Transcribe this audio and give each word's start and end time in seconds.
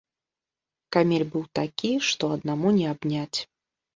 Камель 0.95 1.25
быў 1.33 1.43
такі, 1.59 1.91
што 2.09 2.23
аднаму 2.39 2.67
не 2.81 2.85
абняць. 2.95 3.39